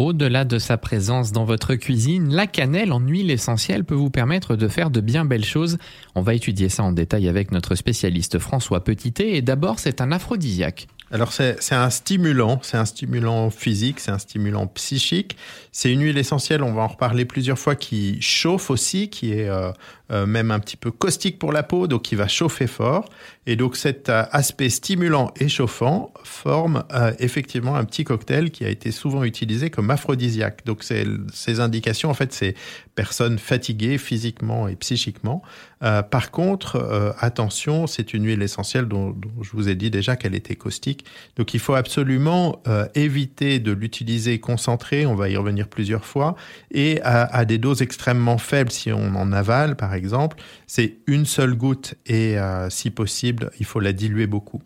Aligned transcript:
Au-delà 0.00 0.44
de 0.44 0.58
sa 0.58 0.76
présence 0.76 1.30
dans 1.30 1.44
votre 1.44 1.76
cuisine, 1.76 2.34
la 2.34 2.48
cannelle 2.48 2.92
en 2.92 2.98
huile 2.98 3.30
essentielle 3.30 3.84
peut 3.84 3.94
vous 3.94 4.10
permettre 4.10 4.56
de 4.56 4.66
faire 4.66 4.90
de 4.90 5.00
bien 5.00 5.24
belles 5.24 5.44
choses. 5.44 5.78
On 6.16 6.22
va 6.22 6.34
étudier 6.34 6.68
ça 6.68 6.82
en 6.82 6.90
détail 6.90 7.28
avec 7.28 7.52
notre 7.52 7.76
spécialiste 7.76 8.40
François 8.40 8.82
Petitet 8.82 9.36
et 9.36 9.40
d'abord 9.40 9.78
c'est 9.78 10.00
un 10.00 10.10
aphrodisiaque. 10.10 10.88
Alors 11.10 11.32
c'est 11.32 11.72
un 11.72 11.88
stimulant, 11.88 12.60
c'est 12.62 12.76
un 12.76 12.84
stimulant 12.84 13.48
physique, 13.48 13.98
c'est 13.98 14.10
un 14.10 14.18
stimulant 14.18 14.66
psychique. 14.66 15.36
C'est 15.72 15.92
une 15.92 16.02
huile 16.02 16.18
essentielle, 16.18 16.62
on 16.62 16.72
va 16.72 16.82
en 16.82 16.88
reparler 16.88 17.24
plusieurs 17.24 17.58
fois, 17.58 17.76
qui 17.76 18.20
chauffe 18.20 18.68
aussi, 18.68 19.08
qui 19.08 19.32
est 19.32 19.48
euh, 19.48 19.70
euh, 20.10 20.26
même 20.26 20.50
un 20.50 20.58
petit 20.58 20.76
peu 20.76 20.90
caustique 20.90 21.38
pour 21.38 21.52
la 21.52 21.62
peau, 21.62 21.86
donc 21.86 22.02
qui 22.02 22.14
va 22.14 22.28
chauffer 22.28 22.66
fort. 22.66 23.08
Et 23.46 23.56
donc 23.56 23.76
cet 23.76 24.08
euh, 24.08 24.24
aspect 24.32 24.68
stimulant 24.68 25.32
et 25.38 25.48
chauffant 25.48 26.12
forme 26.24 26.84
effectivement 27.20 27.76
un 27.76 27.84
petit 27.84 28.04
cocktail 28.04 28.50
qui 28.50 28.64
a 28.64 28.68
été 28.68 28.90
souvent 28.90 29.24
utilisé 29.24 29.70
comme 29.70 29.90
aphrodisiaque. 29.90 30.66
Donc 30.66 30.82
ces 30.82 31.60
indications, 31.60 32.10
en 32.10 32.14
fait, 32.14 32.32
c'est 32.32 32.54
personnes 32.94 33.38
fatiguées 33.38 33.96
physiquement 33.96 34.68
et 34.68 34.76
psychiquement. 34.76 35.42
par 35.80 36.30
contre, 36.32 37.14
attention, 37.20 37.86
c'est 37.86 38.12
une 38.12 38.26
huile 38.26 38.42
essentielle 38.42 38.86
dont 38.86 39.16
je 39.40 39.50
vous 39.52 39.68
ai 39.68 39.76
dit 39.76 39.90
déjà 39.90 40.16
qu'elle 40.16 40.34
était 40.34 40.56
caustique 40.56 40.97
donc 41.36 41.54
il 41.54 41.60
faut 41.60 41.74
absolument 41.74 42.60
euh, 42.66 42.86
éviter 42.94 43.58
de 43.58 43.72
l'utiliser 43.72 44.38
concentré, 44.38 45.06
on 45.06 45.14
va 45.14 45.28
y 45.28 45.36
revenir 45.36 45.68
plusieurs 45.68 46.04
fois, 46.04 46.36
et 46.70 47.00
à, 47.02 47.44
des 47.44 47.58
doses 47.58 47.82
extrêmement 47.82 48.38
faibles 48.38 48.70
si 48.70 48.92
on 48.92 49.14
en 49.14 49.32
avale 49.32 49.76
par 49.76 49.94
exemple. 49.94 50.38
C'est 50.66 50.96
une 51.06 51.26
seule 51.26 51.54
goutte 51.54 51.94
et 52.06 52.38
euh, 52.38 52.70
si 52.70 52.90
possible, 52.90 53.50
il 53.58 53.66
faut 53.66 53.80
la 53.80 53.92
diluer 53.92 54.26
beaucoup. 54.26 54.62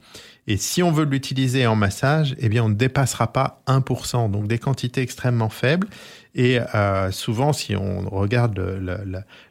Et 0.48 0.56
si 0.56 0.82
on 0.82 0.90
veut 0.90 1.04
l'utiliser 1.04 1.66
en 1.66 1.76
massage, 1.76 2.34
eh 2.38 2.48
bien, 2.48 2.64
on 2.64 2.68
ne 2.68 2.74
dépassera 2.74 3.32
pas 3.32 3.62
1%, 3.68 4.30
donc 4.30 4.48
des 4.48 4.59
quantités 4.59 5.01
extrêmement 5.01 5.48
faibles. 5.48 5.87
Et 6.34 6.59
euh, 6.74 7.10
souvent, 7.10 7.52
si 7.52 7.76
on 7.76 8.09
regarde 8.09 8.59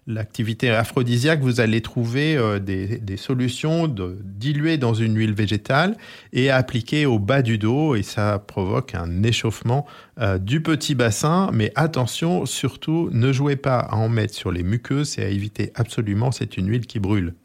l'activité 0.08 0.72
aphrodisiaque, 0.72 1.42
vous 1.42 1.59
allez 1.59 1.81
trouver 1.81 2.36
euh, 2.36 2.58
des, 2.59 3.17
solutions 3.17 3.88
de, 3.88 4.17
diluées 4.23 4.78
dans 4.78 4.95
une 4.95 5.16
huile 5.16 5.33
végétale 5.33 5.95
et 6.33 6.50
appliquées 6.50 7.06
au 7.06 7.19
bas 7.19 7.44
du 7.44 7.59
dos, 7.59 7.94
et 7.95 8.02
ça 8.02 8.39
provoque 8.39 8.95
un 8.95 9.22
échauffement 9.22 9.86
euh, 10.19 10.39
du 10.39 10.61
petit 10.61 10.95
bassin. 10.95 11.52
Mais 11.53 11.72
attention, 11.75 12.47
surtout, 12.47 13.09
ne 13.11 13.31
jouez 13.31 13.58
pas 13.58 13.78
à 13.78 13.95
en 13.95 14.09
mettre 14.09 14.34
sur 14.34 14.52
les 14.52 14.63
muqueuses, 14.63 15.19
et 15.19 15.23
à 15.23 15.30
éviter 15.30 15.72
absolument, 15.75 16.31
c'est 16.31 16.58
une 16.58 16.67
huile 16.67 16.88
qui 16.88 17.00
brûle. 17.00 17.36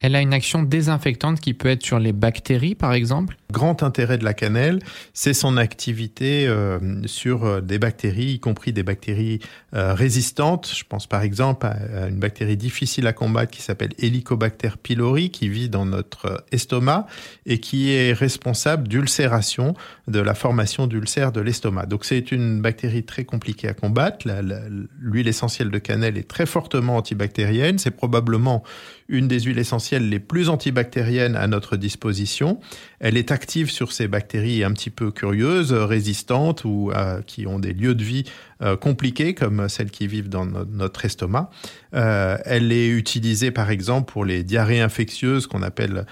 Elle 0.00 0.16
a 0.16 0.22
une 0.22 0.32
action 0.32 0.62
désinfectante 0.62 1.40
qui 1.40 1.52
peut 1.52 1.68
être 1.68 1.84
sur 1.84 1.98
les 1.98 2.14
bactéries, 2.14 2.74
par 2.74 2.94
exemple 2.94 3.36
Grand 3.50 3.82
intérêt 3.82 4.16
de 4.16 4.24
la 4.24 4.34
cannelle, 4.34 4.78
c'est 5.12 5.34
son 5.34 5.56
activité 5.56 6.46
euh, 6.46 6.78
sur 7.06 7.44
euh, 7.44 7.60
des 7.60 7.78
bactéries, 7.78 8.34
y 8.34 8.40
compris 8.40 8.72
des 8.72 8.82
bactéries 8.82 9.40
euh, 9.74 9.92
résistantes. 9.92 10.72
Je 10.72 10.84
pense 10.88 11.06
par 11.06 11.22
exemple 11.22 11.66
à, 11.66 12.06
une 12.08 12.20
bactérie 12.20 12.56
difficile 12.56 13.06
à 13.06 13.12
combattre 13.12 13.50
qui 13.50 13.62
s'appelle 13.62 13.90
Helicobacter 13.98 14.70
pylori, 14.80 15.30
qui 15.30 15.48
vit 15.48 15.68
dans 15.68 15.84
notre 15.84 16.44
estomac 16.52 17.06
et 17.44 17.58
qui 17.58 17.90
est 17.92 18.12
responsable 18.12 18.86
d'ulcération, 18.86 19.74
de 20.06 20.20
la 20.20 20.34
formation 20.34 20.86
d'ulcères 20.86 21.32
de 21.32 21.40
l'estomac. 21.40 21.86
Donc 21.86 22.04
c'est 22.04 22.30
une 22.30 22.60
bactérie 22.60 23.04
très 23.04 23.24
compliquée 23.24 23.68
à 23.68 23.74
combattre. 23.74 24.26
L'huile 25.00 25.28
essentielle 25.28 25.70
de 25.70 25.78
cannelle 25.78 26.16
est 26.16 26.28
très 26.28 26.46
fortement 26.46 26.96
antibactérienne. 26.96 27.78
C'est 27.78 27.90
probablement 27.90 28.62
une 29.10 29.28
des 29.28 29.40
huiles 29.40 29.58
essentielles 29.58 30.08
les 30.08 30.20
plus 30.20 30.48
antibactériennes 30.48 31.36
à 31.36 31.46
notre 31.46 31.76
disposition. 31.76 32.60
Elle 33.00 33.16
est 33.16 33.32
sur 33.48 33.92
ces 33.92 34.08
bactéries 34.08 34.64
un 34.64 34.72
petit 34.72 34.90
peu 34.90 35.10
curieuses, 35.10 35.72
résistantes 35.72 36.64
ou 36.64 36.92
euh, 36.94 37.22
qui 37.22 37.46
ont 37.46 37.58
des 37.58 37.72
lieux 37.72 37.94
de 37.94 38.04
vie 38.04 38.24
euh, 38.62 38.76
compliqués 38.76 39.34
comme 39.34 39.68
celles 39.68 39.90
qui 39.90 40.06
vivent 40.06 40.28
dans 40.28 40.44
notre 40.44 41.04
estomac. 41.04 41.50
Euh, 41.94 42.36
elle 42.44 42.72
est 42.72 42.88
utilisée 42.88 43.50
par 43.50 43.70
exemple 43.70 44.12
pour 44.12 44.24
les 44.24 44.44
diarrhées 44.44 44.80
infectieuses 44.80 45.46
qu'on 45.46 45.62
appelle 45.62 46.06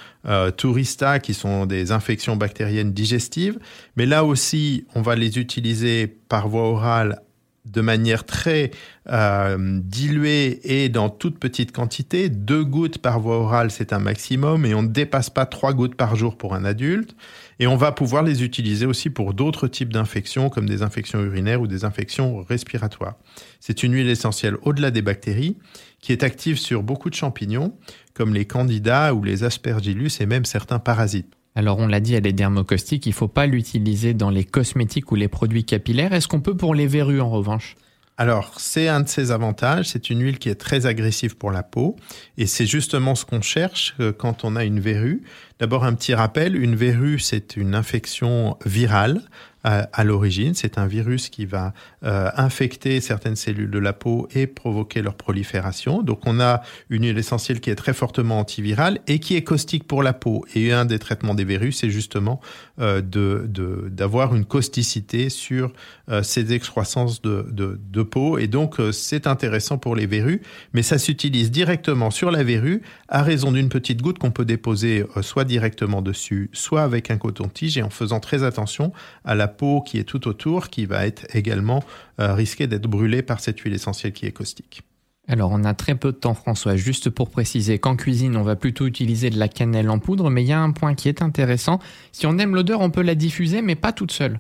tourista, 0.57 1.21
qui 1.21 1.33
sont 1.33 1.65
des 1.65 1.91
infections 1.91 2.37
bactériennes 2.37 2.93
digestives. 2.93 3.59
Mais 3.97 4.05
là 4.05 4.25
aussi, 4.25 4.85
on 4.95 5.01
va 5.01 5.15
les 5.15 5.39
utiliser 5.39 6.07
par 6.07 6.49
voie 6.49 6.69
orale 6.69 7.23
de 7.71 7.81
manière 7.81 8.25
très 8.25 8.71
euh, 9.11 9.81
diluée 9.83 10.61
et 10.65 10.89
dans 10.89 11.11
toute 11.11 11.39
petite 11.39 11.73
quantité. 11.73 12.29
Deux 12.29 12.65
gouttes 12.65 12.99
par 12.99 13.21
voie 13.21 13.39
orale, 13.39 13.71
c'est 13.71 13.93
un 13.93 13.99
maximum 13.99 14.67
et 14.67 14.75
on 14.75 14.83
ne 14.83 14.89
dépasse 14.89 15.31
pas 15.31 15.47
trois 15.47 15.73
gouttes 15.73 15.95
par 15.95 16.17
jour 16.17 16.37
pour 16.37 16.55
un 16.55 16.65
adulte. 16.65 17.15
Et 17.61 17.67
on 17.67 17.77
va 17.77 17.93
pouvoir 17.93 18.23
les 18.23 18.45
utiliser 18.45 18.87
aussi 18.87 19.11
pour 19.11 19.35
d'autres 19.35 19.69
types 19.69 19.93
d'infections 19.93 20.49
comme 20.49 20.69
des 20.69 20.83
infections 20.83 21.21
urinaires 21.23 21.61
ou 21.61 21.67
des 21.67 21.85
infections 21.85 22.43
respiratoires. 22.43 23.17
C'est 23.61 23.83
une 23.83 23.95
huile 23.95 24.09
essentielle 24.09 24.57
au-delà 24.63 24.91
des 24.91 25.03
bactéries 25.03 25.57
qui 26.01 26.13
est 26.13 26.23
active 26.23 26.59
sur 26.59 26.83
beaucoup 26.83 27.11
de 27.11 27.15
champignons 27.15 27.75
comme 28.15 28.35
les 28.35 28.45
candidats 28.45 29.15
ou 29.15 29.23
les 29.23 29.45
aspergillus 29.45 30.21
et 30.21 30.27
même 30.27 30.45
certains 30.45 30.79
parasites. 30.79 31.38
Alors 31.59 31.81
on 31.81 31.89
l'a 31.89 31.99
dit, 31.99 32.15
elle 32.15 32.29
est 32.29 32.33
dermocaustique, 32.33 33.05
il 33.07 33.09
ne 33.09 33.15
faut 33.15 33.27
pas 33.27 33.47
l'utiliser 33.47 34.15
dans 34.15 34.31
les 34.31 34.45
cosmétiques 34.45 35.11
ou 35.11 35.17
les 35.17 35.27
produits 35.27 35.65
capillaires. 35.65 36.13
Est-ce 36.13 36.29
qu'on 36.29 36.41
peut 36.41 36.57
pour 36.57 36.73
les 36.73 36.87
verrues 36.87 37.21
en 37.21 37.31
revanche? 37.31 37.75
Alors, 38.17 38.61
c'est 38.61 38.87
un 38.87 39.01
de 39.01 39.09
ses 39.09 39.33
avantages. 39.33 39.87
C'est 39.87 40.09
une 40.09 40.23
huile 40.23 40.39
qui 40.39 40.51
est 40.51 40.55
très 40.55 40.87
agressive 40.87 41.37
pour 41.37 41.51
la 41.51 41.65
peau. 41.65 41.97
Et 42.37 42.47
c'est 42.47 42.67
justement 42.67 43.17
ce 43.17 43.25
qu'on 43.25 43.43
cherche 43.43 43.97
euh, 43.99 44.13
quand 44.13 44.45
on 44.45 44.55
a 44.55 44.65
une 44.65 44.79
verrue. 44.79 45.23
D'abord, 45.61 45.85
un 45.85 45.95
petit 45.95 46.15
rappel. 46.15 46.57
Une 46.57 46.77
verrue, 46.77 47.19
c'est 47.19 47.57
une 47.57 47.75
infection 47.75 48.57
virale 48.65 49.23
à, 49.65 50.05
l'origine. 50.05 50.55
C'est 50.55 50.79
un 50.79 50.87
virus 50.87 51.29
qui 51.29 51.45
va 51.45 51.73
euh, 52.05 52.31
infecter 52.37 53.01
certaines 53.01 53.37
cellules 53.37 53.71
de 53.71 53.79
la 53.79 53.93
peau 53.93 54.29
et 54.35 54.47
provoquer 54.47 55.03
leur 55.03 55.15
prolifération. 55.15 56.03
Donc 56.03 56.21
on 56.27 56.41
a 56.41 56.63
une 56.91 57.05
huile 57.05 57.19
essentielle 57.19 57.61
qui 57.61 57.71
est 57.71 57.75
très 57.75 57.93
fortement 57.93 58.39
antivirale 58.39 59.01
et 59.07 59.19
qui 59.19 59.37
est 59.37 59.43
caustique 59.43 59.87
pour 59.87 60.03
la 60.03 60.13
peau. 60.13 60.47
Et 60.55 60.73
un 60.73 60.85
des 60.85 60.99
traitements 60.99 61.35
des 61.35 61.45
verrues, 61.45 61.73
c'est 61.73 61.91
justement 61.91 62.41
euh, 62.79 63.03
d'avoir 63.03 64.35
une 64.35 64.45
causticité 64.45 65.29
sur 65.29 65.73
euh, 66.09 66.23
ces 66.23 66.53
excroissances 66.53 67.21
de, 67.21 67.47
de, 67.51 68.03
peau. 68.03 68.39
Et 68.39 68.47
donc 68.47 68.77
c'est 68.93 69.27
intéressant 69.27 69.77
pour 69.77 69.97
les 69.97 70.07
verrues, 70.07 70.41
mais 70.73 70.83
ça 70.83 70.99
s'utilise 70.99 71.51
directement 71.51 72.11
sur 72.11 72.31
la 72.31 72.43
verrue 72.45 72.83
à 73.09 73.23
raison 73.23 73.53
d'une 73.53 73.69
petite 73.69 74.01
goutte 74.01 74.19
qu'on 74.19 74.31
peut 74.31 74.45
déposer 74.45 75.05
soit 75.21 75.45
directement 75.49 76.01
dessus, 76.03 76.51
soit 76.53 76.83
avec 76.83 77.11
un 77.11 77.19
coton-tige 77.19 77.77
et 77.77 77.83
en 77.83 77.91
faisant 77.91 78.21
très 78.21 78.45
attention 78.45 78.93
à 79.25 79.35
la 79.35 79.49
peau 79.49 79.83
qui 79.83 79.99
est 79.99 80.05
tout 80.05 80.29
autour 80.29 80.69
qui 80.69 80.87
va 80.87 81.05
être 81.07 81.27
également 81.35 81.83
euh, 82.21 82.35
risquée 82.35 82.69
d'être 82.69 82.87
brûlée 82.87 83.23
par 83.23 83.41
cette 83.41 83.59
huile 83.59 83.75
essentielle 83.75 84.13
qui 84.13 84.27
est 84.27 84.33
caustique. 84.33 84.83
Alors 85.27 85.51
on 85.53 85.65
a 85.65 85.75
très 85.75 85.97
peu 85.97 86.13
de 86.13 86.17
temps 86.17 86.35
François, 86.35 86.77
juste 86.77 87.11
pour 87.11 87.31
préciser 87.31 87.79
qu'en 87.79 87.97
cuisine 87.97 88.37
on 88.37 88.43
va 88.43 88.55
plutôt 88.55 88.87
utiliser 88.87 89.29
de 89.29 89.39
la 89.39 89.49
cannelle 89.49 89.91
en 89.91 89.99
poudre, 89.99 90.31
mais 90.31 90.45
il 90.45 90.49
y 90.49 90.53
a 90.53 90.61
un 90.61 90.71
point 90.71 90.95
qui 90.95 91.09
est 91.09 91.21
intéressant, 91.21 91.81
si 92.13 92.27
on 92.27 92.39
aime 92.39 92.55
l'odeur 92.55 92.81
on 92.81 92.91
peut 92.91 93.03
la 93.03 93.15
diffuser 93.15 93.61
mais 93.61 93.75
pas 93.75 93.93
toute 93.93 94.13
seule. 94.13 94.39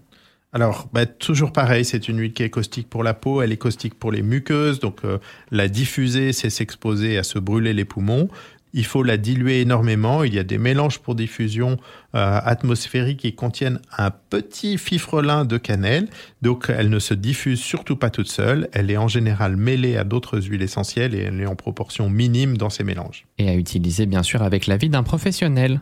Alors, 0.54 0.88
bah, 0.94 1.04
toujours 1.04 1.52
pareil, 1.52 1.84
c'est 1.84 2.08
une 2.08 2.18
huile 2.20 2.32
qui 2.32 2.42
est 2.42 2.48
caustique 2.48 2.88
pour 2.88 3.04
la 3.04 3.12
peau, 3.12 3.42
elle 3.42 3.52
est 3.52 3.58
caustique 3.58 3.94
pour 3.94 4.10
les 4.10 4.22
muqueuses, 4.22 4.80
donc 4.80 5.04
euh, 5.04 5.18
la 5.50 5.68
diffuser, 5.68 6.32
c'est 6.32 6.48
s'exposer 6.48 7.18
à 7.18 7.22
se 7.22 7.38
brûler 7.38 7.74
les 7.74 7.84
poumons. 7.84 8.30
Il 8.72 8.84
faut 8.84 9.02
la 9.02 9.16
diluer 9.16 9.60
énormément. 9.60 10.24
Il 10.24 10.34
y 10.34 10.38
a 10.38 10.44
des 10.44 10.58
mélanges 10.58 10.98
pour 10.98 11.14
diffusion 11.14 11.78
euh, 12.14 12.40
atmosphérique 12.44 13.20
qui 13.20 13.34
contiennent 13.34 13.80
un 13.96 14.10
petit 14.10 14.78
fifrelin 14.78 15.44
de 15.44 15.56
cannelle. 15.56 16.08
Donc, 16.42 16.66
elle 16.68 16.90
ne 16.90 16.98
se 16.98 17.14
diffuse 17.14 17.60
surtout 17.60 17.96
pas 17.96 18.10
toute 18.10 18.28
seule. 18.28 18.68
Elle 18.72 18.90
est 18.90 18.96
en 18.96 19.08
général 19.08 19.56
mêlée 19.56 19.96
à 19.96 20.04
d'autres 20.04 20.40
huiles 20.40 20.62
essentielles 20.62 21.14
et 21.14 21.22
elle 21.22 21.40
est 21.40 21.46
en 21.46 21.56
proportion 21.56 22.10
minime 22.10 22.56
dans 22.56 22.70
ces 22.70 22.84
mélanges. 22.84 23.26
Et 23.38 23.48
à 23.48 23.54
utiliser 23.54 24.06
bien 24.06 24.22
sûr 24.22 24.42
avec 24.42 24.66
l'avis 24.66 24.88
d'un 24.88 25.02
professionnel. 25.02 25.80